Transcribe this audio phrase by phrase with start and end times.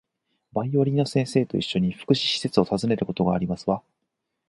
[0.53, 3.83] バイオリンの先生と一緒に、福祉施設を訪ねることがありますわ